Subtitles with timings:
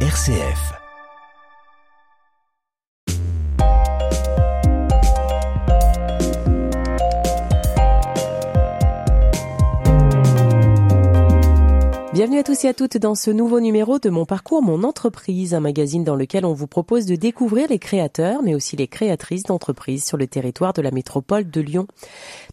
[0.00, 0.85] RCF.
[12.16, 15.52] Bienvenue à tous et à toutes dans ce nouveau numéro de Mon Parcours, Mon Entreprise,
[15.52, 19.42] un magazine dans lequel on vous propose de découvrir les créateurs, mais aussi les créatrices
[19.42, 21.86] d'entreprises sur le territoire de la métropole de Lyon.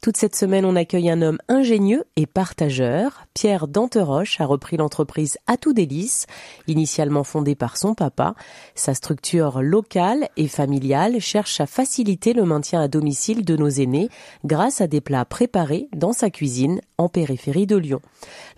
[0.02, 3.26] Toute cette semaine, on accueille un homme ingénieux et partageur.
[3.34, 6.26] Pierre Danteroche a repris l'entreprise Atout Délice,
[6.68, 8.36] initialement fondée par son papa.
[8.76, 14.10] Sa structure locale et familiale cherche à faciliter le maintien à domicile de nos aînés
[14.44, 18.02] grâce à des plats préparés dans sa cuisine en périphérie de Lyon.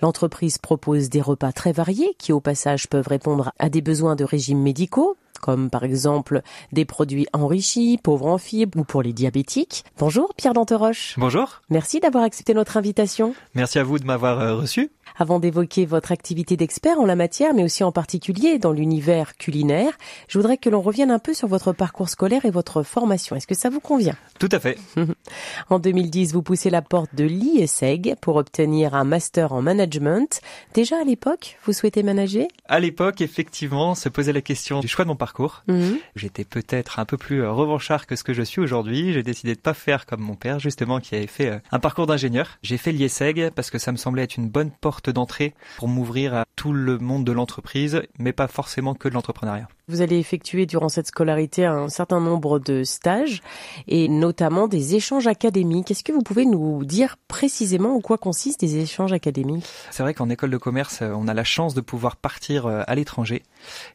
[0.02, 4.23] L'entreprise propose des repas très variés qui au passage peuvent répondre à des besoins de
[4.23, 6.41] régimes médicaux, comme par exemple
[6.72, 9.84] des produits enrichis, pauvres en fibres ou pour les diabétiques.
[10.00, 11.16] Bonjour Pierre Danteroche.
[11.17, 11.62] Bonjour.
[11.70, 13.36] Merci d'avoir accepté notre invitation.
[13.53, 14.91] Merci à vous de m'avoir euh, reçu.
[15.18, 19.94] Avant d'évoquer votre activité d'expert en la matière, mais aussi en particulier dans l'univers culinaire,
[20.28, 23.36] je voudrais que l'on revienne un peu sur votre parcours scolaire et votre formation.
[23.36, 24.16] Est-ce que ça vous convient?
[24.39, 24.78] Tout à fait.
[25.70, 30.42] en 2010, vous poussez la porte de l'IESEG pour obtenir un master en management.
[30.73, 32.48] Déjà à l'époque, vous souhaitez manager?
[32.67, 35.64] À l'époque, effectivement, se posait la question du choix de mon parcours.
[35.67, 35.98] Mhm.
[36.16, 39.14] J'étais peut-être un peu plus euh, revanchard que ce que je suis aujourd'hui.
[39.14, 42.08] J'ai décidé de pas faire comme mon père, justement, qui avait fait euh, un parcours
[42.08, 42.58] d'ingénieur.
[42.64, 46.34] J'ai fait l'IESEG parce que ça me semblait être une bonne porte d'entrée pour m'ouvrir
[46.34, 49.67] à tout le monde de l'entreprise, mais pas forcément que de l'entrepreneuriat.
[49.88, 53.44] Vous allez effectuer durant cette scolarité un certain nombre de stages
[53.88, 55.92] et notamment des échanges académiques.
[55.92, 59.66] Est-ce que vous pouvez nous dire précisément en quoi consistent des échanges académiques?
[59.92, 62.81] C'est vrai qu'en école de commerce, euh, on a la chance de pouvoir partir euh,
[62.88, 63.44] à l'étranger.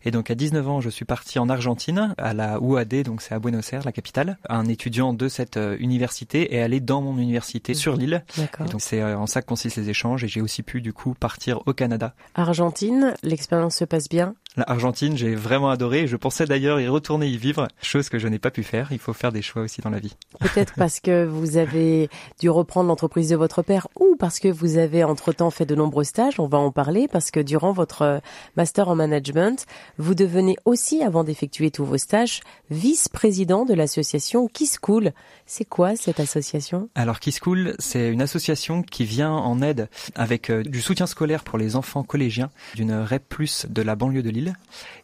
[0.04, 3.34] Et donc à 19 ans, je suis parti en Argentine, à la UAD, donc c'est
[3.34, 4.38] à Buenos Aires, la capitale.
[4.48, 8.24] Un étudiant de cette euh, université est allé dans mon université sur l'île.
[8.36, 8.66] D'accord.
[8.66, 10.22] Et donc c'est en ça que consistent les échanges.
[10.22, 12.14] Et j'ai aussi pu du coup partir au Canada.
[12.34, 16.08] Argentine, l'expérience se passe bien L'Argentine, j'ai vraiment adoré.
[16.08, 18.88] Je pensais d'ailleurs y retourner y vivre, chose que je n'ai pas pu faire.
[18.90, 20.16] Il faut faire des choix aussi dans la vie.
[20.40, 22.10] Peut-être parce que vous avez
[22.40, 26.02] dû reprendre l'entreprise de votre père ou parce que vous avez entre-temps fait de nombreux
[26.02, 28.20] stages, on va en parler, parce que durant votre
[28.56, 29.66] master en management,
[29.98, 32.40] vous devenez aussi, avant d'effectuer tous vos stages,
[32.70, 35.12] vice-président de l'association Kiss School.
[35.46, 36.88] C'est quoi cette association?
[36.96, 41.44] Alors Kiss School, c'est une association qui vient en aide avec euh, du soutien scolaire
[41.44, 43.34] pour les enfants collégiens d'une REP+,
[43.68, 44.54] de la banlieue de Lille.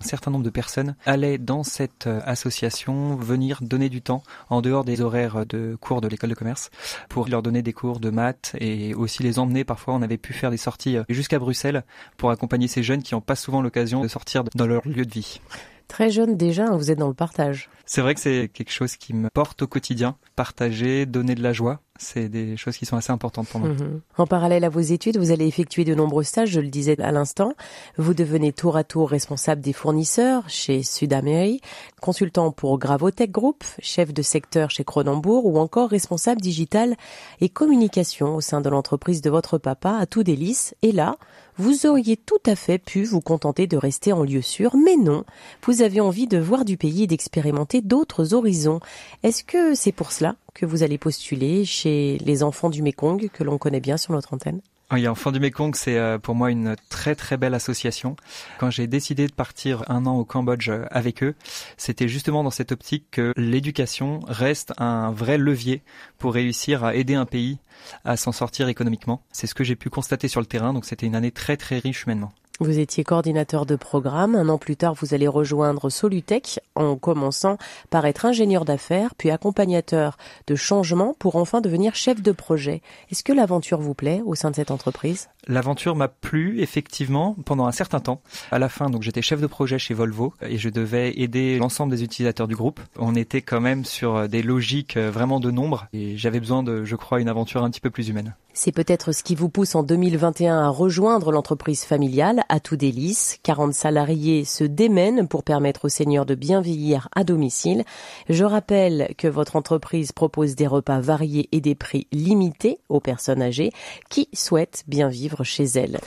[0.03, 4.61] Un certain nombre de personnes allaient dans cette euh, association venir donner du temps en
[4.61, 6.71] dehors des horaires de cours de l'école de commerce
[7.09, 9.65] pour leur donner des cours de maths et aussi les emmener.
[9.65, 11.85] Parfois, on avait pu faire des sorties euh, jusqu'à Bruxelles
[12.17, 15.13] pour accompagner ces jeunes qui n'ont pas souvent l'occasion de sortir dans leur lieu de
[15.13, 15.41] vie.
[15.89, 17.71] Très jeune déjà, hein, vous êtes dans le partage.
[17.85, 20.17] C'est vrai que c'est quelque chose qui me porte au quotidien.
[20.35, 23.69] Partager, donner de la joie, c'est des choses qui sont assez importantes pour moi.
[23.71, 24.01] Mhm.
[24.19, 27.13] En parallèle à vos études, vous allez effectuer de nombreux stages, je le disais à
[27.13, 27.53] l'instant.
[27.97, 31.63] Vous devenez tour à tour responsable des fournisseurs chez Sudamérique,
[32.01, 36.97] consultant pour Gravotech Group, chef de secteur chez Cronenbourg ou encore responsable digital
[37.41, 40.75] et communication au sein de l'entreprise de votre papa à tout délice.
[40.83, 41.17] Et là,
[41.59, 45.25] vous auriez tout à fait pu vous contenter de rester en lieu sûr, mais non,
[45.65, 48.81] vous avez envie de voir du pays et d'expérimenter d'autres horizons.
[49.23, 53.45] Est-ce que c'est pour cela que vous allez postuler chez les enfants du Mekong que
[53.45, 54.61] l'on connaît bien sur notre antenne?
[54.93, 58.15] Oui, Enfants du Mekong, c'est euh, pour moi une très très belle association.
[58.59, 61.35] Quand j'ai décidé de partir un an au Cambodge euh, avec eux,
[61.77, 65.83] c'était justement dans cette optique que l'éducation reste un vrai levier
[66.19, 67.59] pour réussir à aider un pays
[68.05, 69.25] à s'en sortir économiquement.
[69.33, 71.79] C'est ce que j'ai pu constater sur le terrain, donc c'était une année très très
[71.79, 72.33] riche humainement.
[72.59, 74.35] Vous étiez coordinateur de programme.
[74.35, 77.59] Un an plus tard, vous allez rejoindre Solutech en commençant
[77.91, 82.81] par être ingénieur d'affaires, puis accompagnateur de changement pour enfin devenir chef de projet.
[83.11, 85.29] Est-ce que l'aventure vous plaît au sein de cette entreprise?
[85.49, 88.23] L'aventure m'a plu effectivement pendant un certain temps.
[88.51, 91.93] À la fin, donc j'étais chef de projet chez Volvo et je devais aider l'ensemble
[91.93, 92.81] des utilisateurs du groupe.
[92.99, 96.97] On était quand même sur des logiques vraiment de nombre et j'avais besoin de, je
[96.97, 98.35] crois, une aventure un petit peu plus humaine.
[98.59, 103.37] C'est peut-être ce qui vous pousse en 2021 à rejoindre l'entreprise familiale à tout délice.
[103.43, 107.85] 40 salariés se démènent pour permettre aux seniors de bien vieillir à domicile.
[108.31, 113.43] Je rappelle que votre entreprise propose des repas variés et des prix limités aux personnes
[113.43, 113.73] âgées
[114.09, 116.01] qui souhaitent bien vivre chez elles.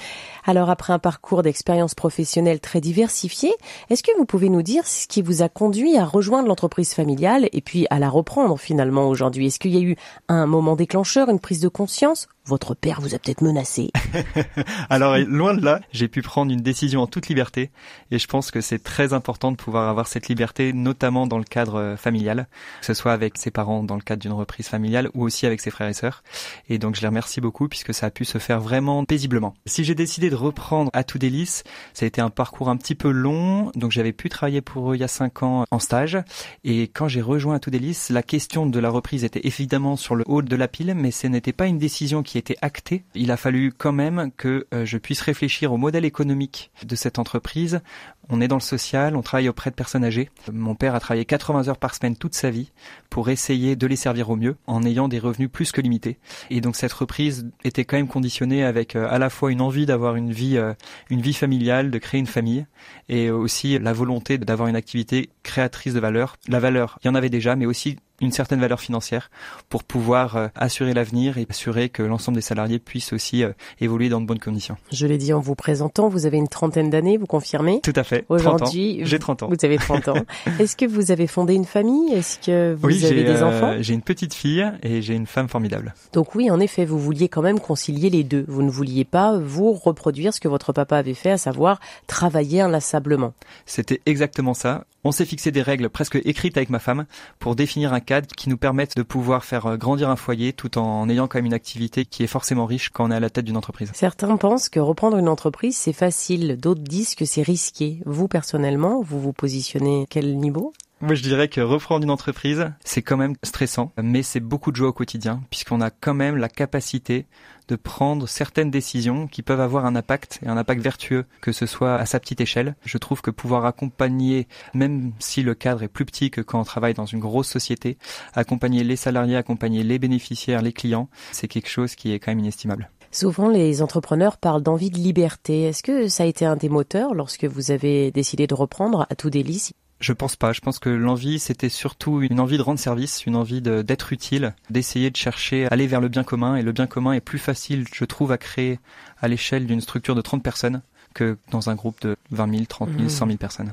[0.44, 3.52] Alors après un parcours d'expérience professionnelle très diversifié,
[3.92, 7.48] est-ce que vous pouvez nous dire ce qui vous a conduit à rejoindre l'entreprise familiale
[7.52, 9.46] et puis à la reprendre finalement aujourd'hui?
[9.46, 9.96] Est-ce qu'il y a eu
[10.30, 13.92] un moment déclencheur, une prise de conscience votre père vous a peut-être menacé.
[14.90, 17.70] Alors loin de là, j'ai pu prendre une décision en toute liberté
[18.12, 21.44] et je pense que c'est très important de pouvoir avoir cette liberté, notamment dans le
[21.44, 22.48] cadre euh, familial,
[22.80, 25.62] que ce soit avec ses parents dans le cadre d'une reprise familiale ou aussi avec
[25.62, 26.24] ses frères et sœurs.
[26.70, 29.54] Et donc je les remercie beaucoup puisque ça a pu se faire vraiment paisiblement.
[29.66, 31.64] Si j'ai décidé de reprendre à tout délice,
[31.94, 34.96] ça a été un parcours un petit peu long, donc j'avais pu travailler pour eux
[34.96, 36.18] il y a cinq ans en stage
[36.64, 40.16] et quand j'ai rejoint à tout délice, la question de la reprise était évidemment sur
[40.16, 43.32] le haut de la pile, mais ce n'était pas une décision qui était acté, il
[43.32, 47.82] a fallu quand même que euh, je puisse réfléchir au modèle économique de cette entreprise.
[48.30, 50.30] On est dans le social, on travaille auprès de personnes âgées.
[50.52, 52.72] Mon père a travaillé 80 heures par semaine toute sa vie
[53.10, 56.18] pour essayer de les servir au mieux en ayant des revenus plus que limités.
[56.50, 59.86] Et donc cette reprise était quand même conditionnée avec euh, à la fois une envie
[59.86, 60.74] d'avoir une vie euh,
[61.10, 62.66] une vie familiale, de créer une famille
[63.08, 66.38] et aussi la volonté d'avoir une activité créatrice de valeur.
[66.48, 69.30] La valeur, il y en avait déjà mais aussi une certaine valeur financière
[69.70, 74.10] pour pouvoir euh, assurer l'avenir et assurer que l'ensemble des salariés puissent aussi euh, évoluer
[74.10, 74.78] dans de bonnes conditions.
[74.92, 77.82] Je l'ai dit en vous présentant, vous avez une trentaine d'années, vous confirmez?
[77.82, 78.26] Tout à fait.
[78.30, 79.50] Aujourd'hui, j'ai 30 ans.
[79.50, 80.26] Vous avez 30 ans.
[80.60, 82.14] Est-ce que vous avez fondé une famille?
[82.14, 83.76] Est-ce que vous avez des enfants?
[83.80, 85.94] J'ai une petite fille et j'ai une femme formidable.
[86.14, 88.46] Donc oui, en effet, vous vouliez quand même concilier les deux.
[88.48, 92.62] Vous ne vouliez pas vous reproduire ce que votre papa avait fait, à savoir travailler
[92.62, 93.34] inlassablement.
[93.66, 94.86] C'était exactement ça.
[95.04, 97.06] On s'est fixé des règles presque écrites avec ma femme
[97.40, 100.78] pour définir un cadre qui nous permette de pouvoir faire euh, grandir un foyer tout
[100.78, 103.30] en ayant quand même une activité qui est forcément riche quand on est à la
[103.30, 103.92] tête d'une entreprise.
[103.94, 108.02] Certains pensent que reprendre une entreprise c'est facile, d'autres disent que c'est risqué.
[108.06, 110.74] Vous personnellement, vous vous positionnez quel niveau?
[111.02, 114.76] Moi, je dirais que reprendre une entreprise, c'est quand même stressant, mais c'est beaucoup de
[114.76, 117.26] joie au quotidien, puisqu'on a quand même la capacité
[117.70, 121.66] de prendre certaines décisions qui peuvent avoir un impact et un impact vertueux, que ce
[121.66, 122.76] soit à sa petite échelle.
[122.84, 126.66] Je trouve que pouvoir accompagner, même si le cadre est plus petit que quand on
[126.66, 127.98] travaille dans une grosse société,
[128.34, 132.40] accompagner les salariés, accompagner les bénéficiaires, les clients, c'est quelque chose qui est quand même
[132.40, 132.90] inestimable.
[133.12, 135.64] Souvent, les entrepreneurs parlent d'envie de liberté.
[135.64, 139.16] Est-ce que ça a été un des moteurs lorsque vous avez décidé de reprendre à
[139.16, 140.54] tout délice je pense pas.
[140.54, 144.54] Je pense que l'envie, c'était surtout une envie de rendre service, une envie d'être utile,
[144.70, 146.56] d'essayer de chercher, aller vers le bien commun.
[146.56, 148.80] Et le bien commun est plus facile, je trouve, à créer
[149.22, 150.82] à l'échelle d'une structure de 30 personnes
[151.14, 153.72] que dans un groupe de 20 000, 30 000, 100 000 personnes.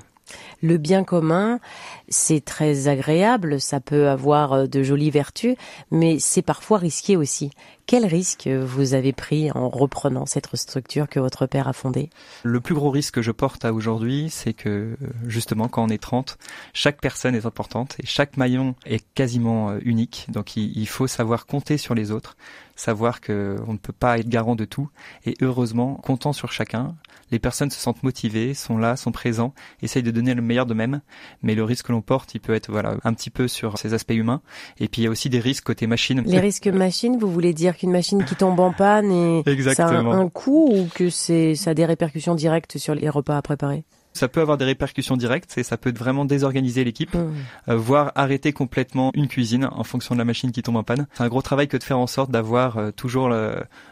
[0.62, 1.60] Le bien commun,
[2.08, 5.56] c'est très agréable, ça peut avoir euh, de jolies vertus,
[5.90, 7.50] mais c'est parfois risqué aussi.
[7.86, 12.10] Quel risque vous avez pris en reprenant cette structure que votre père a fondée?
[12.42, 14.96] Le plus gros risque que je porte à aujourd'hui, c'est que
[15.26, 16.36] justement quand on est 30,
[16.72, 20.26] chaque personne est importante et chaque maillon est quasiment euh, unique.
[20.28, 22.36] Donc il faut savoir compter sur les autres,
[22.74, 24.88] savoir que on ne peut pas être garant de tout
[25.24, 26.96] et heureusement comptant sur chacun,
[27.30, 31.00] les personnes se sentent motivées, sont là, sont présents, essayent de donner le meilleur d'eux-mêmes,
[31.42, 33.94] mais le risque que l'on porte, il peut être voilà un petit peu sur ces
[33.94, 34.42] aspects humains.
[34.78, 36.22] Et puis il y a aussi des risques côté machine.
[36.26, 39.42] Les risques machine, vous voulez dire qu'une machine qui tombe en panne et
[39.74, 43.36] ça a un coût ou que c'est ça a des répercussions directes sur les repas
[43.36, 43.84] à préparer?
[44.16, 47.32] Ça peut avoir des répercussions directes et ça peut vraiment désorganiser l'équipe, mmh.
[47.68, 51.06] euh, voire arrêter complètement une cuisine en fonction de la machine qui tombe en panne.
[51.14, 53.32] C'est un gros travail que de faire en sorte d'avoir euh, toujours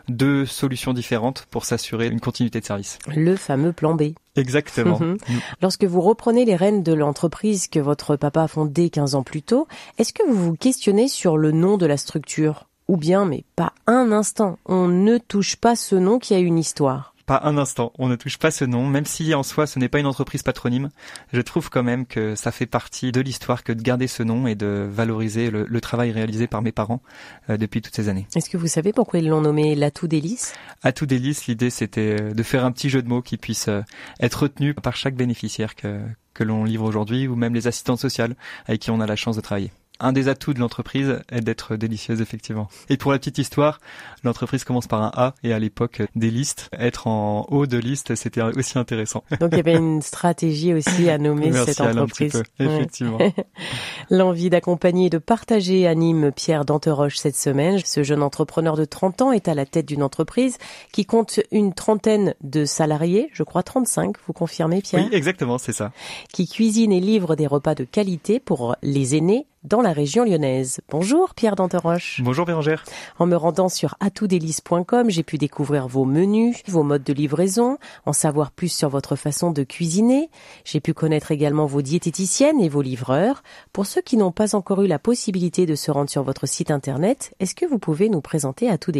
[0.08, 2.98] deux solutions différentes pour s'assurer une continuité de service.
[3.14, 4.14] Le fameux plan B.
[4.36, 4.98] Exactement.
[4.98, 5.12] Mmh.
[5.12, 5.38] Mmh.
[5.62, 9.42] Lorsque vous reprenez les rênes de l'entreprise que votre papa a fondée 15 ans plus
[9.42, 9.68] tôt,
[9.98, 12.68] est-ce que vous vous questionnez sur le nom de la structure?
[12.88, 16.58] Ou bien, mais pas un instant, on ne touche pas ce nom qui a une
[16.58, 17.13] histoire?
[17.26, 19.88] Pas un instant, on ne touche pas ce nom, même si en soi ce n'est
[19.88, 20.90] pas une entreprise patronyme.
[21.32, 24.46] Je trouve quand même que ça fait partie de l'histoire que de garder ce nom
[24.46, 27.02] et de valoriser le, travail réalisé par mes parents
[27.50, 28.26] euh, depuis toutes ces années.
[28.34, 32.34] Est-ce que vous savez pourquoi ils l'ont nommé l'atout délice Atout délice, l'idée c'était euh,
[32.34, 33.82] de faire un petit jeu de mots qui puisse euh,
[34.20, 36.00] être retenu par chaque bénéficiaire que,
[36.32, 38.34] que l'on livre aujourd'hui ou même les assistantes sociales
[38.66, 39.70] avec qui on a la chance de travailler
[40.00, 42.68] un des atouts de l'entreprise est d'être délicieuse effectivement.
[42.88, 43.80] Et pour la petite histoire,
[44.22, 48.14] l'entreprise commence par un A et à l'époque des listes, être en haut de liste,
[48.14, 49.22] c'était aussi intéressant.
[49.40, 52.42] Donc il y avait une stratégie aussi à nommer cette entreprise.
[52.58, 53.18] effectivement.
[54.10, 57.78] L'envie d'accompagner et de partager anime Pierre Danteroche cette semaine.
[57.84, 60.58] Ce jeune entrepreneur de 30 ans est à la tête d'une entreprise
[60.92, 65.04] qui compte une trentaine de salariés, je crois 35, vous confirmez Pierre?
[65.04, 65.92] Oui, exactement, c'est ça.
[66.32, 70.80] Qui cuisine et livre des repas de qualité pour les aînés dans la région lyonnaise.
[70.90, 72.20] Bonjour Pierre Danteroche.
[72.22, 72.84] Bonjour Bérangère.
[73.18, 78.12] En me rendant sur atoudélice.com, j'ai pu découvrir vos menus, vos modes de livraison, en
[78.12, 80.30] savoir plus sur votre façon de cuisiner.
[80.64, 83.42] J'ai pu connaître également vos diététiciennes et vos livreurs.
[83.72, 86.70] Pour ceux qui n'ont pas encore eu la possibilité de se rendre sur votre site
[86.70, 88.92] internet, est-ce que vous pouvez nous présenter Atout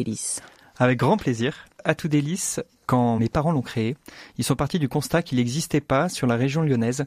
[0.78, 1.66] Avec grand plaisir.
[1.85, 2.09] Atout
[2.87, 3.97] quand mes parents l'ont créé,
[4.38, 7.07] ils sont partis du constat qu'il n'existait pas sur la région lyonnaise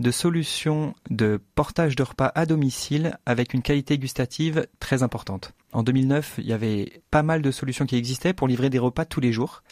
[0.00, 5.52] de solutions de portage de repas à domicile avec une qualité gustative très importante.
[5.72, 9.04] En 2009, il y avait pas mal de solutions qui existaient pour livrer des repas
[9.04, 9.62] tous les jours.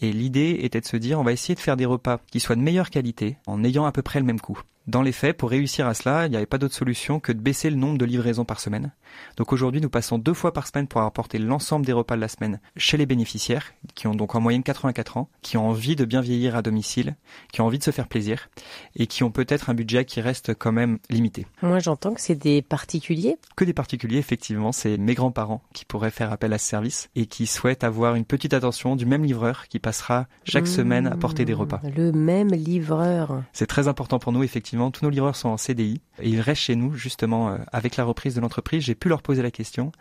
[0.00, 2.56] Et l'idée était de se dire, on va essayer de faire des repas qui soient
[2.56, 4.60] de meilleure qualité en ayant à peu près le même coût.
[4.86, 7.40] Dans les faits, pour réussir à cela, il n'y avait pas d'autre solution que de
[7.40, 8.92] baisser le nombre de livraisons par semaine.
[9.36, 12.28] Donc aujourd'hui, nous passons deux fois par semaine pour apporter l'ensemble des repas de la
[12.28, 16.04] semaine chez les bénéficiaires, qui ont donc en moyenne 84 ans, qui ont envie de
[16.04, 17.16] bien vieillir à domicile,
[17.52, 18.48] qui ont envie de se faire plaisir,
[18.94, 21.46] et qui ont peut-être un budget qui reste quand même limité.
[21.62, 23.38] Moi, j'entends que c'est des particuliers.
[23.56, 27.26] Que des particuliers, effectivement, c'est mes grands-parents qui pourraient faire appel à ce service et
[27.26, 31.16] qui souhaitent avoir une petite attention du même livreur qui passera chaque mmh, semaine à
[31.16, 31.80] porter des repas.
[31.96, 33.42] Le même livreur.
[33.52, 36.62] C'est très important pour nous, effectivement tous nos livreurs sont en CDI et ils restent
[36.62, 38.82] chez nous justement euh, avec la reprise de l'entreprise.
[38.82, 39.92] J'ai pu leur poser la question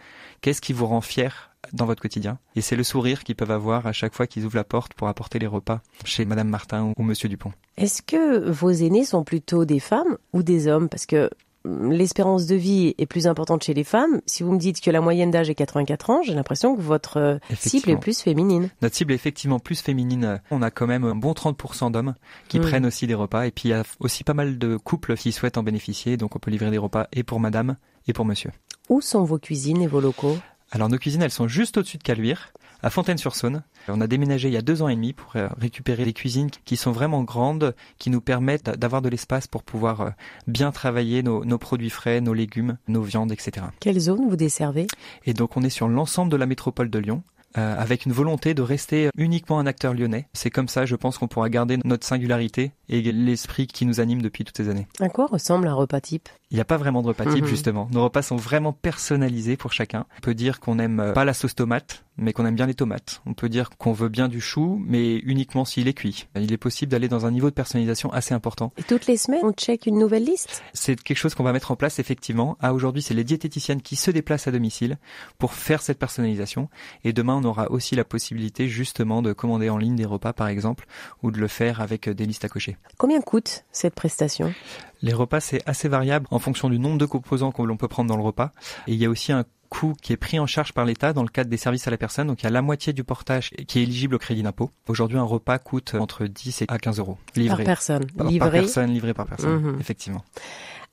[0.41, 2.37] qu'est-ce qui vous rend fier dans votre quotidien?
[2.55, 5.07] Et c'est le sourire qu'ils peuvent avoir à chaque fois qu'ils ouvrent la porte pour
[5.07, 7.51] apporter les repas chez Madame Martin ou Monsieur Dupont.
[7.77, 10.89] Est-ce que vos aînés sont plutôt des femmes ou des hommes?
[10.89, 11.29] Parce que
[11.65, 14.21] l'espérance de vie est plus importante chez les femmes.
[14.25, 17.17] Si vous me dites que la moyenne d'âge est 84 ans, j'ai l'impression que votre
[17.17, 18.69] euh, cible est plus féminine.
[18.81, 20.41] Notre cible est effectivement plus féminine.
[20.51, 22.15] On a quand même un bon 30% d'hommes
[22.47, 22.63] qui hmm.
[22.63, 23.47] prennent aussi des repas.
[23.47, 26.17] Et puis il y a aussi pas mal de couples qui souhaitent en bénéficier.
[26.17, 27.75] Donc on peut livrer des repas et pour madame
[28.07, 28.51] et pour monsieur.
[28.89, 30.37] Où sont vos cuisines et vos locaux?
[30.71, 32.51] Alors nos cuisines, elles sont juste au-dessus de Caluire
[32.85, 33.63] à Fontaine-sur-Saône.
[33.87, 36.51] On a déménagé il y a deux ans et demi pour euh, récupérer des cuisines
[36.65, 40.09] qui sont vraiment grandes, qui nous permettent d'avoir de l'espace pour pouvoir euh,
[40.45, 43.65] bien travailler nos, produits frais, nos légumes, nos viandes, etc.
[43.79, 44.85] Quelle zone vous desservez?
[45.25, 47.23] Et donc on est sur l'ensemble de la métropole de Lyon.
[47.57, 50.27] Euh, avec une volonté de rester uniquement un acteur lyonnais.
[50.33, 54.21] C'est comme ça, je pense qu'on pourra garder notre singularité et l'esprit qui nous anime
[54.21, 54.87] depuis toutes ces années.
[54.99, 56.27] À quoi ressemble un repas type?
[56.51, 57.49] Il n'y a pas vraiment de repas type, mhm.
[57.49, 57.87] justement.
[57.91, 60.05] Nos repas sont vraiment personnalisés pour chacun.
[60.17, 63.21] On peut dire qu'on n'aime pas la sauce tomate, mais qu'on aime bien les tomates.
[63.25, 66.27] On peut dire qu'on veut bien du chou, mais uniquement s'il est cuit.
[66.35, 68.71] Il est possible d'aller dans un niveau de personnalisation assez important.
[68.77, 70.63] Et toutes les semaines, on check une nouvelle liste?
[70.73, 72.57] C'est quelque chose qu'on va mettre en place, effectivement.
[72.61, 74.97] À aujourd'hui, c'est les diététiciennes qui se déplacent à domicile
[75.39, 76.69] pour faire cette personnalisation.
[77.03, 80.47] Et demain, on aura aussi la possibilité, justement, de commander en ligne des repas, par
[80.47, 80.85] exemple,
[81.23, 82.77] ou de le faire avec des listes à cocher.
[82.97, 84.53] Combien coûte cette prestation?
[85.01, 88.09] Les repas, c'est assez variable en fonction du nombre de composants que l'on peut prendre
[88.09, 88.51] dans le repas.
[88.87, 91.23] Et il y a aussi un coût qui est pris en charge par l'État dans
[91.23, 92.27] le cadre des services à la personne.
[92.27, 94.71] Donc il y a la moitié du portage qui est éligible au crédit d'impôt.
[94.87, 97.17] Aujourd'hui, un repas coûte entre 10 et 15 euros.
[97.35, 97.63] Livré.
[97.63, 98.05] Par personne.
[98.19, 98.39] Livré.
[98.39, 99.77] Par personne, livré par personne, mhm.
[99.79, 100.23] effectivement.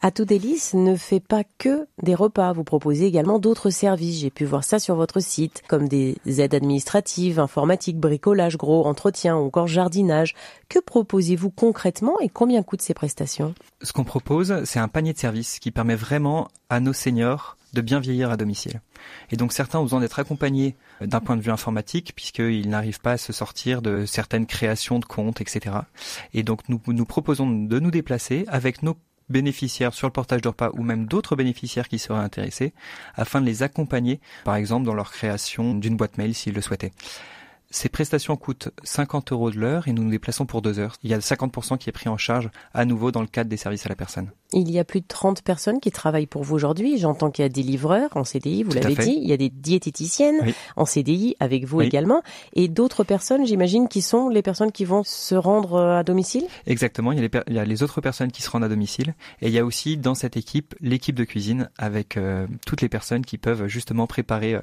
[0.05, 2.53] Atout Délice ne fait pas que des repas.
[2.53, 4.19] Vous proposez également d'autres services.
[4.19, 9.37] J'ai pu voir ça sur votre site, comme des aides administratives, informatique, bricolage, gros, entretien
[9.37, 10.35] ou encore jardinage.
[10.69, 13.55] Que proposez-vous concrètement et combien coûtent ces prestations?
[13.81, 17.81] Ce qu'on propose, c'est un panier de services qui permet vraiment à nos seniors de
[17.81, 18.81] bien vieillir à domicile.
[19.31, 23.13] Et donc certains ont besoin d'être accompagnés d'un point de vue informatique puisqu'ils n'arrivent pas
[23.13, 25.77] à se sortir de certaines créations de comptes, etc.
[26.35, 28.97] Et donc nous nous proposons de nous déplacer avec nos
[29.29, 32.73] bénéficiaires sur le portage de repas ou même d'autres bénéficiaires qui seraient intéressés
[33.15, 36.93] afin de les accompagner, par exemple, dans leur création d'une boîte mail s'ils le souhaitaient.
[37.71, 40.97] Ces prestations coûtent 50 euros de l'heure et nous nous déplaçons pour deux heures.
[41.03, 43.57] Il y a 50% qui est pris en charge à nouveau dans le cadre des
[43.57, 44.31] services à la personne.
[44.53, 46.99] Il y a plus de 30 personnes qui travaillent pour vous aujourd'hui.
[46.99, 49.19] J'entends qu'il y a des livreurs en CDI, vous l'avez dit.
[49.21, 52.23] Il y a des diététiciennes en CDI avec vous également.
[52.55, 56.47] Et d'autres personnes, j'imagine, qui sont les personnes qui vont se rendre euh, à domicile?
[56.67, 57.13] Exactement.
[57.13, 59.15] Il y, a les, il y, a les, autres personnes qui se rendent à domicile.
[59.41, 62.89] Et il y a aussi dans cette équipe l'équipe de cuisine avec euh, toutes les
[62.89, 64.61] personnes qui peuvent justement préparer euh,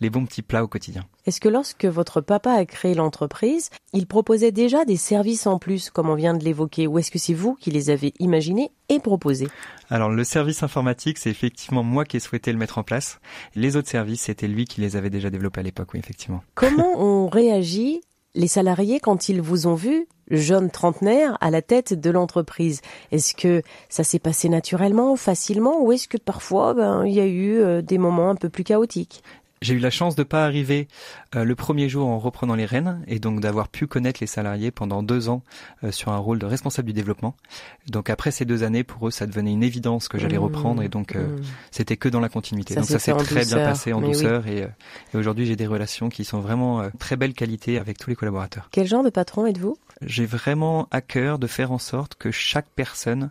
[0.00, 1.04] les bons petits plats au quotidien.
[1.26, 5.90] Est-ce que lorsque votre papa a créé l'entreprise, il proposait déjà des services en plus,
[5.90, 9.00] comme on vient de l'évoquer, ou est-ce que c'est vous qui les avez imaginés et
[9.00, 9.48] proposés
[9.88, 13.20] Alors le service informatique, c'est effectivement moi qui ai souhaité le mettre en place.
[13.54, 16.42] Les autres services, c'était lui qui les avait déjà développés à l'époque, oui, effectivement.
[16.54, 18.02] Comment on réagit
[18.34, 22.82] les salariés quand ils vous ont vu jeune trentenaire à la tête de l'entreprise?
[23.12, 27.26] Est-ce que ça s'est passé naturellement, facilement, ou est-ce que parfois ben, il y a
[27.26, 29.22] eu euh, des moments un peu plus chaotiques?
[29.62, 30.88] J'ai eu la chance de pas arriver
[31.36, 34.70] euh, le premier jour en reprenant les rênes et donc d'avoir pu connaître les salariés
[34.70, 35.42] pendant deux ans
[35.84, 37.34] euh, sur un rôle de responsable du développement.
[37.88, 40.42] Donc après ces deux années, pour eux, ça devenait une évidence que j'allais mmh.
[40.42, 41.42] reprendre et donc euh, mmh.
[41.70, 42.74] c'était que dans la continuité.
[42.74, 44.66] donc ça s'est très bien passé en douceur et,
[45.12, 48.68] et aujourd'hui j'ai des relations qui sont vraiment très belle qualité avec tous les collaborateurs.
[48.72, 49.76] Quel genre de patron êtes-vous?
[50.00, 53.30] J'ai vraiment à cœur de faire en sorte que chaque personne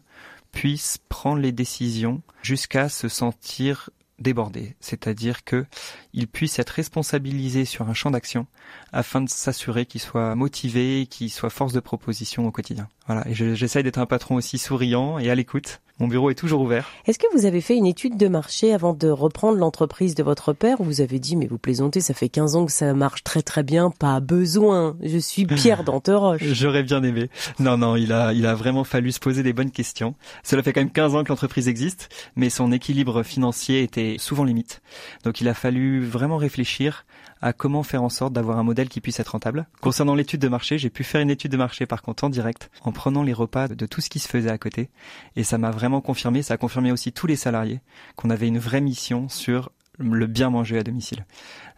[0.52, 5.66] puisse prendre les décisions jusqu'à se sentir débordé, c'est-à-dire que
[6.14, 8.48] il puisse être responsabilisé sur un champ d'action
[8.92, 12.88] afin de s'assurer qu'il soit motivé, qu'il soit force de proposition au quotidien.
[13.08, 16.62] Voilà, et j'essaye d'être un patron aussi souriant et à l'écoute Mon bureau est toujours
[16.62, 16.90] ouvert.
[17.06, 20.54] Est-ce que vous avez fait une étude de marché avant de reprendre l'entreprise de votre
[20.54, 23.24] père ou vous avez dit mais vous plaisantez, ça fait 15 ans que ça marche
[23.24, 24.96] très très bien, pas besoin.
[25.02, 26.42] Je suis Pierre Danteroche.
[26.54, 27.30] J'aurais bien aimé.
[27.60, 30.16] Non non, il a il a vraiment fallu se poser des bonnes questions.
[30.44, 34.46] Cela fait quand même 15 ans que l'entreprise existe, mais son équilibre financier était souvent
[34.46, 34.82] limite.
[35.26, 37.06] Donc il a fallu vraiment réfléchir
[37.42, 39.68] à comment faire en sorte d'avoir un modèle qui puisse être rentable.
[39.82, 42.70] Concernant l'étude de marché, j'ai pu faire une étude de marché par contre en direct,
[42.84, 44.90] en prenant les repas de tout ce qui se faisait à côté.
[45.36, 47.82] Et ça m'a vraiment confirmé, ça a confirmé aussi tous les salariés
[48.16, 51.26] qu'on avait une vraie mission sur le bien manger à domicile.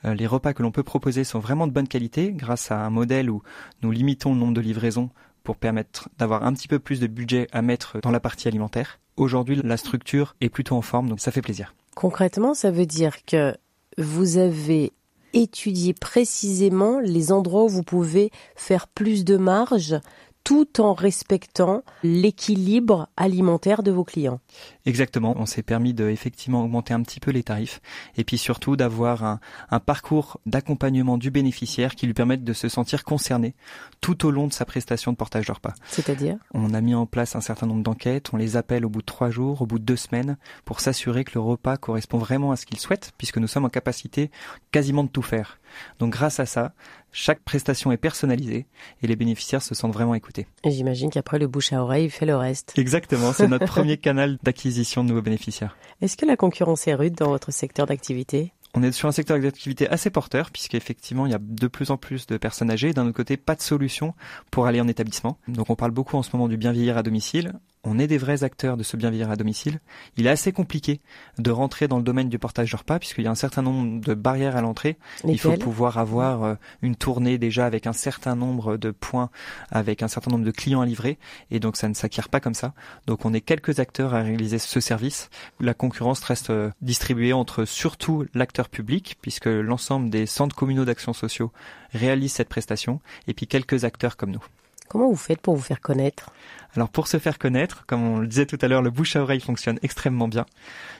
[0.05, 2.89] Euh, les repas que l'on peut proposer sont vraiment de bonne qualité grâce à un
[2.89, 3.41] modèle où
[3.81, 5.09] nous limitons le nombre de livraisons
[5.43, 8.99] pour permettre d'avoir un petit peu plus de budget à mettre dans la partie alimentaire.
[9.17, 11.73] Aujourd'hui, la structure est plutôt en forme, donc ça fait plaisir.
[11.95, 13.55] Concrètement, ça veut dire que
[13.97, 14.93] vous avez
[15.33, 19.99] étudier précisément les endroits où vous pouvez faire plus de marge
[20.43, 24.39] tout en respectant l'équilibre alimentaire de vos clients.
[24.85, 27.81] Exactement, on s'est permis de effectivement augmenter un petit peu les tarifs
[28.17, 32.67] et puis surtout d'avoir un, un, parcours d'accompagnement du bénéficiaire qui lui permette de se
[32.67, 33.53] sentir concerné
[33.99, 35.73] tout au long de sa prestation de portage de repas.
[35.87, 36.37] C'est-à-dire?
[36.53, 39.05] On a mis en place un certain nombre d'enquêtes, on les appelle au bout de
[39.05, 42.55] trois jours, au bout de deux semaines pour s'assurer que le repas correspond vraiment à
[42.55, 44.31] ce qu'il souhaite puisque nous sommes en capacité
[44.71, 45.59] quasiment de tout faire.
[45.99, 46.73] Donc grâce à ça,
[47.13, 48.65] chaque prestation est personnalisée
[49.01, 50.47] et les bénéficiaires se sentent vraiment écoutés.
[50.65, 52.73] J'imagine qu'après le bouche à oreille fait le reste.
[52.77, 54.70] Exactement, c'est notre premier canal d'acquisition
[55.03, 55.77] de nouveaux bénéficiaires.
[56.01, 58.53] Est-ce que la concurrence est rude dans votre secteur d'activité?
[58.73, 61.97] On est sur un secteur d'activité assez porteur puisqu'effectivement il y a de plus en
[61.97, 62.93] plus de personnes âgées.
[62.93, 64.13] D'un autre côté, pas de solution
[64.49, 65.37] pour aller en établissement.
[65.47, 68.17] Donc on parle beaucoup en ce moment du bien vieillir à domicile on est des
[68.17, 69.79] vrais acteurs de ce bien vieillir à domicile.
[70.17, 71.01] Il est assez compliqué
[71.39, 74.01] de rentrer dans le domaine du portage de repas puisqu'il y a un certain nombre
[74.01, 74.97] de barrières à l'entrée.
[75.27, 79.29] Il faut pouvoir avoir euh, une tournée déjà avec un certain nombre de points,
[79.71, 81.17] avec un certain nombre de clients à livrer
[81.49, 82.73] et donc ça ne s'acquiert pas comme ça.
[83.07, 85.29] Donc on est quelques acteurs à réaliser ce service.
[85.59, 91.13] La concurrence reste euh, distribuée entre surtout l'acteur public puisque l'ensemble des centres communaux d'action
[91.13, 91.51] sociaux
[91.93, 94.45] réalisent cette prestation et puis quelques acteurs comme nous.
[94.91, 96.33] Comment vous faites pour vous faire connaître?
[96.75, 99.21] Alors pour se faire connaître, comme on le disait tout à l'heure, le bouche à
[99.21, 100.45] oreille fonctionne extrêmement bien.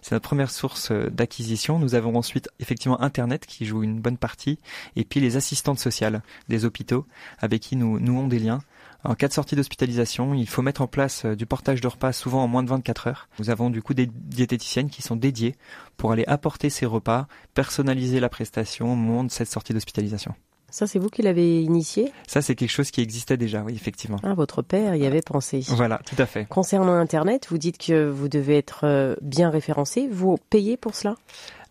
[0.01, 1.77] C'est notre première source euh, d'acquisition.
[1.77, 4.59] Nous avons ensuite effectivement Internet qui joue une bonne partie,
[4.95, 7.05] et puis les assistantes sociales des hôpitaux
[7.39, 8.59] avec qui nous nouons des liens.
[9.03, 12.13] En cas de sortie d'hospitalisation, il faut mettre en place euh, du portage de repas
[12.13, 13.27] souvent en moins de 24 heures.
[13.39, 15.57] Nous avons du coup des diététiciennes qui sont dédiées
[15.97, 20.33] pour aller apporter ces repas, personnaliser la prestation au moment de cette sortie d'hospitalisation.
[20.71, 24.17] Ça, c'est vous qui l'avez initié Ça, c'est quelque chose qui existait déjà, oui, effectivement.
[24.23, 25.63] Ah, votre père y avait pensé.
[25.67, 26.45] Voilà, tout à fait.
[26.45, 30.07] Concernant Internet, vous dites que vous devez être euh, bien référencé.
[30.09, 31.15] Vous payez pour cela?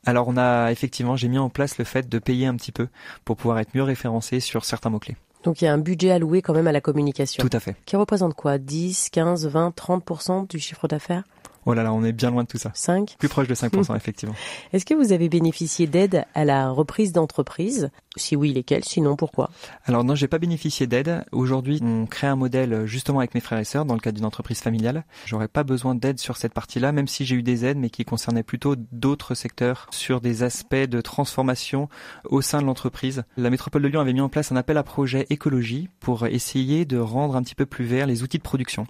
[0.07, 2.89] Alors on a effectivement, j'ai mis en place le fait de payer un petit peu
[3.25, 5.17] pour pouvoir être mieux référencé sur certains mots-clés.
[5.45, 7.43] Donc il y a un budget alloué quand même à la communication.
[7.43, 7.77] Tout à fait.
[7.87, 8.59] Qui représente quoi?
[8.59, 11.25] 10, 15, 20, 30% du chiffre d'affaires?
[11.71, 12.73] Oh là là, on est bien loin de tout ça.
[12.75, 14.35] 5 Plus proche de 5%, effectivement.
[14.73, 17.91] Est-ce que vous avez bénéficié d'aide à la reprise d'entreprise?
[18.17, 18.85] Si oui, lesquelles?
[18.85, 19.51] Sinon, pourquoi?
[19.85, 21.25] Alors non, j'ai pas bénéficié d'aide.
[21.31, 24.25] Aujourd'hui, on crée un modèle justement avec mes frères et sœurs dans le cadre d'une
[24.25, 25.05] entreprise familiale.
[25.27, 28.05] J'aurais pas besoin d'aide sur cette partie-là, même si j'ai eu des aides, mais qui
[28.05, 31.89] concernaient plutôt d'autres secteurs sur des aspects de transformation
[32.25, 33.23] au sein de l'entreprise.
[33.37, 36.85] La métropole de Lyon avait mis en place un appel à projet écologie pour essayer
[36.85, 38.89] de rendre un petit peu plus vert les outils de production.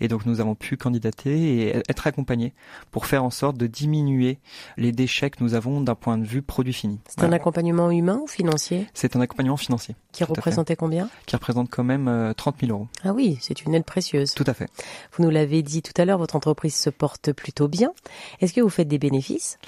[0.00, 2.52] Et donc nous avons pu candidater et être accompagner
[2.90, 4.38] pour faire en sorte de diminuer
[4.76, 6.98] les déchets que nous avons d'un point de vue produit fini.
[7.08, 9.96] C'est un accompagnement humain ou financier C'est un accompagnement financier.
[10.12, 11.08] Qui représentait combien?
[11.24, 12.88] Qui représente quand même 30 euh, 000 euros.
[13.04, 14.34] Ah oui, c'est une aide précieuse.
[14.34, 14.68] Tout à fait.
[15.16, 17.92] Vous nous l'avez dit tout à l'heure, votre entreprise se porte plutôt bien.
[18.40, 19.58] Est-ce que vous faites des bénéfices?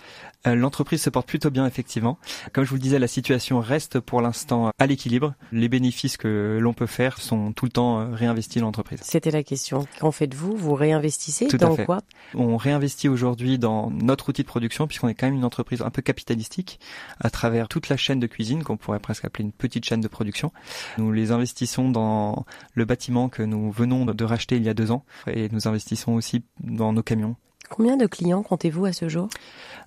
[0.46, 2.18] Euh, L'entreprise se porte plutôt bien, effectivement.
[2.52, 5.34] Comme je vous le disais, la situation reste pour l'instant à l'équilibre.
[5.52, 9.00] Les bénéfices que l'on peut faire sont tout le temps euh, réinvestis dans l'entreprise.
[9.02, 9.86] C'était la question.
[10.00, 10.56] Qu'en faites-vous?
[10.56, 12.00] Vous réinvestissez dans quoi?
[12.34, 15.90] On réinvestit aujourd'hui dans notre outil de production puisqu'on est quand même une entreprise un
[15.90, 16.80] peu capitalistique
[17.20, 20.08] à travers toute la chaîne de cuisine qu'on pourrait presque appeler une petite chaîne de
[20.08, 20.52] production.
[20.98, 24.90] Nous les investissons dans le bâtiment que nous venons de racheter il y a deux
[24.90, 27.36] ans et nous investissons aussi dans nos camions
[27.70, 29.28] Combien de clients comptez-vous à ce jour?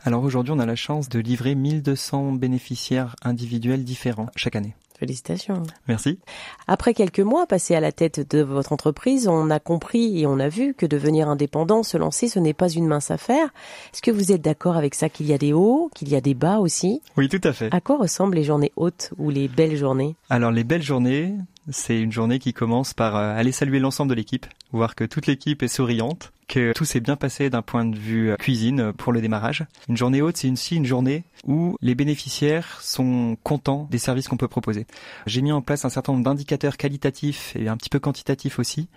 [0.04, 4.76] Alors aujourd'hui, on a la chance de livrer 1200 bénéficiaires individuels différents chaque année.
[4.98, 5.64] Félicitations.
[5.88, 6.20] Merci.
[6.68, 10.40] Après quelques mois passés à la tête de votre entreprise, on a compris et on
[10.40, 13.50] a vu que devenir indépendant, se lancer, ce n'est pas une mince affaire.
[13.94, 16.22] Est-ce que vous êtes d'accord avec ça qu'il y a des hauts, qu'il y a
[16.22, 17.02] des bas aussi?
[17.18, 17.74] Oui, tout à fait.
[17.74, 20.16] À quoi ressemblent les journées hautes ou les belles journées?
[20.30, 21.34] Alors les belles journées,
[21.70, 25.28] c'est une journée qui commence par euh, aller saluer l'ensemble de l'équipe, voir que toute
[25.28, 29.12] l'équipe est souriante, que tout s'est bien passé d'un point de vue euh, cuisine pour
[29.12, 29.66] le démarrage.
[29.90, 34.38] Une journée haute, c'est aussi une journée où les bénéficiaires sont contents des services qu'on
[34.38, 34.86] peut proposer.
[35.26, 38.88] J'ai mis en place un certain nombre d'indicateurs qualitatifs et un petit peu quantitatifs aussi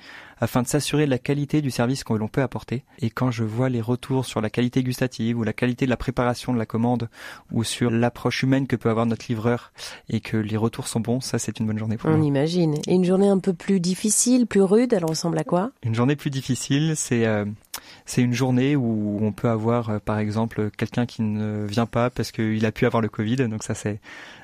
[0.41, 2.85] afin de s'assurer de la qualité du service que l'on peut apporter.
[3.01, 5.97] Et quand je vois les retours sur la qualité gustative ou la qualité de la
[5.97, 7.09] préparation de la commande
[7.53, 9.73] ou sur l'approche humaine que peut avoir notre livreur
[10.09, 12.21] et que les retours sont bons, ça c'est une bonne journée pour On moi.
[12.21, 12.75] On imagine.
[12.87, 15.71] Et une journée un peu plus difficile, plus rude, elle ressemble à quoi?
[15.83, 17.57] Une journée plus difficile, c'est euh, um,
[18.07, 22.11] c'est une journée où on peut avoir euh, par exemple quelqu'un qui ne vient pas
[22.11, 24.01] parce qu'il a pu avoir le Covid, donc ça c'est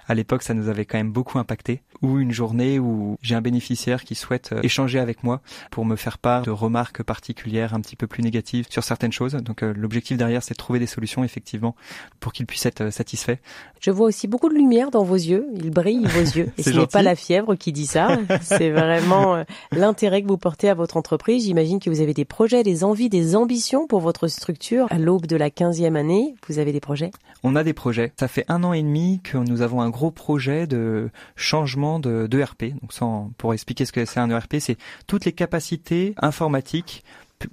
[0.07, 1.83] à l'époque, ça nous avait quand même beaucoup impacté.
[2.03, 5.97] Ou une journée où j'ai un bénéficiaire qui souhaite euh, échanger avec moi pour me
[5.97, 9.33] faire part de remarques particulières un petit peu plus négatives sur certaines choses.
[9.33, 11.75] Donc euh, l'objectif derrière, c'est de trouver des solutions effectivement
[12.21, 13.41] pour qu'il puisse être satisfait.
[13.81, 15.47] Je vois aussi beaucoup de lumière dans vos yeux.
[15.55, 16.51] Ils brillent vos yeux.
[16.59, 18.19] Et ce n'est pas la fièvre qui dit ça.
[18.43, 19.43] c'est vraiment
[19.73, 21.45] l'intérêt que vous portez à votre entreprise.
[21.45, 24.87] J'imagine que vous avez des projets, des envies, des ambitions pour votre structure.
[24.91, 27.11] À l'aube de la 15e année, vous avez des projets?
[27.43, 28.13] On a des projets.
[28.19, 32.27] Ça fait un an et demi que nous avons un gros projet de changement de
[32.27, 32.75] d'ERP.
[32.81, 37.05] Donc sans, pour expliquer ce que c'est un ERP, c'est toutes les capacités informatiques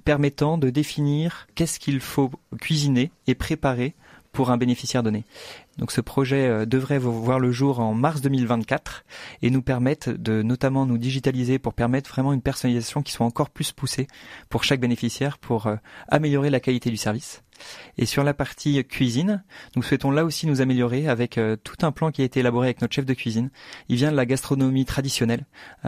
[0.04, 2.30] permettant de définir qu'est-ce qu'il faut
[2.60, 3.94] cuisiner et préparer
[4.32, 5.24] pour un bénéficiaire donné.
[5.78, 9.04] Donc ce projet euh, devrait voir le jour en mars 2024
[9.42, 13.50] et nous permettre de notamment nous digitaliser pour permettre vraiment une personnalisation qui soit encore
[13.50, 14.06] plus poussée
[14.48, 15.76] pour chaque bénéficiaire pour euh,
[16.08, 17.42] améliorer la qualité du service.
[17.96, 19.44] Et sur la partie cuisine,
[19.76, 22.68] nous souhaitons là aussi nous améliorer avec euh, tout un plan qui a été élaboré
[22.68, 23.50] avec notre chef de cuisine.
[23.88, 25.44] Il vient de la gastronomie traditionnelle.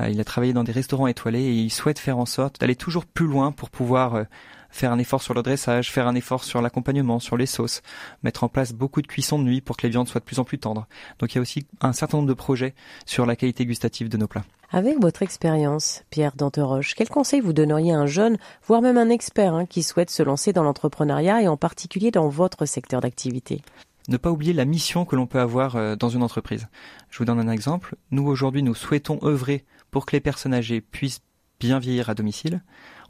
[0.09, 3.07] il a travaillé dans des restaurants étoilés et il souhaite faire en sorte d'aller toujours
[3.07, 4.27] plus loin pour pouvoir
[4.75, 7.81] faire un effort sur le dressage, faire un effort sur l'accompagnement, sur les sauces,
[8.25, 10.41] mettre en place beaucoup de cuisson de nuit pour que les viandes soient de plus
[10.41, 10.89] en plus tendres.
[11.21, 12.75] Donc il y a aussi un certain nombre de projets
[13.07, 14.45] sur la qualité gustative de nos plats.
[14.73, 19.11] Avec votre expérience, Pierre Danteroche, quel conseil vous donneriez à un jeune, voire même un
[19.11, 23.63] expert, hein, qui souhaite se lancer dans l'entrepreneuriat et en particulier dans votre secteur d'activité?
[24.09, 26.67] Ne pas oublier la mission que l'on peut avoir euh, dans une entreprise.
[27.11, 27.95] Je vous donne un exemple.
[28.11, 31.23] Nous, aujourd'hui, nous souhaitons œuvrer pour que les personnes âgées puissent
[31.61, 32.61] bien vieillir à domicile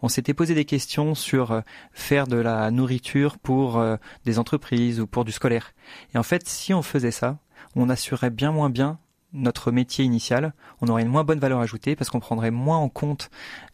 [0.04, 1.60] on s'était posé des questions sur euh,
[1.94, 5.72] faire de la nourriture pour euh, des entreprises ou pour du scolaire.
[6.14, 7.38] Et en fait, si on faisait ça,
[7.74, 8.98] on assurerait bien moins bien
[9.32, 12.90] notre métier initial, on aurait une moins bonne valeur ajoutée parce qu'on prendrait moins en
[12.90, 13.30] compte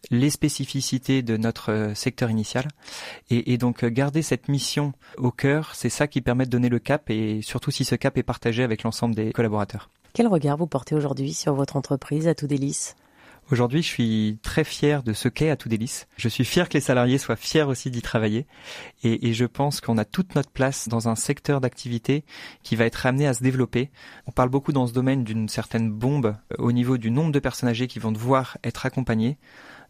[0.09, 2.69] les spécificités de notre euh, secteur initial.
[3.29, 6.79] Et, et donc garder cette mission au cœur, c'est ça qui permet de donner le
[6.79, 9.89] cap et surtout si ce cap est partagé avec l'ensemble des collaborateurs.
[10.13, 12.95] Quel regard vous portez aujourd'hui sur votre entreprise à tout délice
[13.49, 16.07] Aujourd'hui, je suis très fier de ce qu'est à tout délice.
[16.15, 18.47] Je suis fier que les salariés soient fiers aussi d'y travailler.
[19.03, 22.23] Et, je pense qu'on a toute notre place dans un secteur d'activité
[22.63, 23.91] qui va être amené à se développer.
[24.25, 27.39] On parle beaucoup dans ce domaine d'une certaine bombe euh, au niveau du nombre de
[27.39, 29.37] personnes âgées qui vont devoir être accompagnées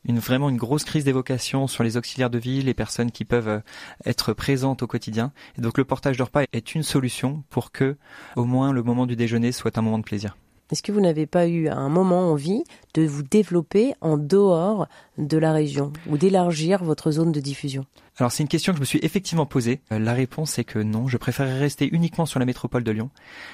[0.05, 3.47] une vraiment une grosse crise d'évocation sur les auxiliaires de vie, les personnes qui peuvent
[3.47, 3.59] euh,
[4.05, 5.31] être présentes au quotidien.
[5.57, 7.97] Et donc le portage de repas est une solution pour que
[8.35, 10.35] au moins le moment du déjeuner soit un moment de plaisir.
[10.71, 14.87] Est-ce que vous n'avez pas eu à un moment envie de vous développer en dehors
[15.17, 17.85] de la région ou d'élargir votre zone de diffusion?
[18.17, 19.81] Alors c'est une question que je me suis effectivement posée.
[19.91, 23.09] Euh, la réponse est que non, je préférerais rester uniquement sur la métropole de Lyon.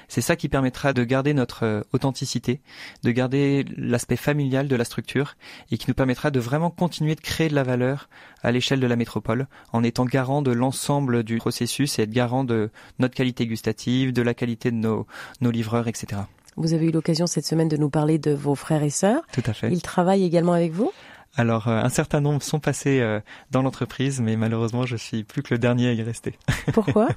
[0.08, 2.62] C'est ça qui permettra de garder notre euh, authenticité,
[3.04, 5.38] de garder l'aspect familial de la structure
[5.72, 8.10] et qui nous permettra de vraiment continuer de créer de la valeur
[8.44, 12.44] à l'échelle de la métropole en étant garant de l'ensemble du processus et être garant
[12.44, 15.08] de notre qualité gustative, de la qualité de nos,
[15.42, 16.22] nos livreurs, etc.
[16.58, 19.22] Vous avez eu l'occasion cette semaine de nous parler de vos frères et sœurs.
[19.32, 19.72] Tout à fait.
[19.72, 20.92] Ils travaillent également avec vous?
[21.36, 23.20] Alors, euh, un certain nombre sont passés euh,
[23.52, 26.34] dans l'entreprise, mais malheureusement, je suis plus que le dernier à y rester.
[26.74, 27.10] Pourquoi?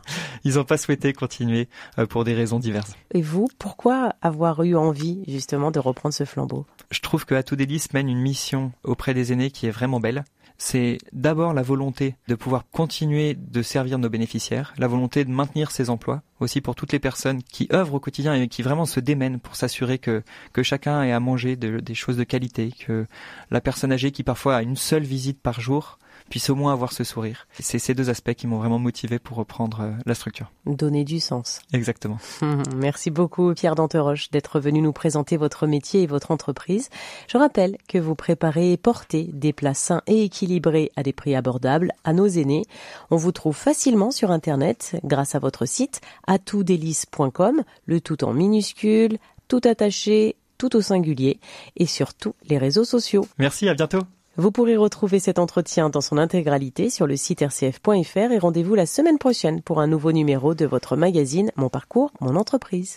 [0.44, 2.92] Ils n'ont pas souhaité continuer euh, pour des raisons diverses.
[3.14, 6.66] Et vous, pourquoi avoir eu envie justement de reprendre ce flambeau?
[6.90, 10.24] Je trouve que Atout Délice mène une mission auprès des aînés qui est vraiment belle
[10.60, 15.70] c'est d'abord la volonté de pouvoir continuer de servir nos bénéficiaires, la volonté de maintenir
[15.70, 19.00] ces emplois, aussi pour toutes les personnes qui œuvrent au quotidien et qui vraiment se
[19.00, 23.06] démènent pour s'assurer que, que chacun ait à manger des choses de qualité, que
[23.50, 25.98] la personne âgée qui parfois a une seule visite par jour
[26.30, 27.46] puisse au moins avoir ce sourire.
[27.58, 30.50] C'est ces deux aspects qui m'ont vraiment motivé pour reprendre euh, la structure.
[30.64, 31.60] Donner du sens.
[31.74, 32.18] Exactement.
[32.76, 36.88] Merci beaucoup Pierre Danteroche d'être venu nous présenter votre métier et votre entreprise.
[37.28, 41.34] Je rappelle que vous préparez et portez des plats sains et équilibrés à des prix
[41.34, 42.64] abordables à nos aînés.
[43.10, 49.18] On vous trouve facilement sur internet grâce à votre site atoutdélice.com, le tout en minuscule,
[49.48, 51.40] tout attaché, tout au singulier
[51.76, 53.26] et surtout les réseaux sociaux.
[53.38, 54.00] Merci, à bientôt.
[54.36, 58.86] Vous pourrez retrouver cet entretien dans son intégralité sur le site rcf.fr et rendez-vous la
[58.86, 62.96] semaine prochaine pour un nouveau numéro de votre magazine Mon parcours, mon entreprise.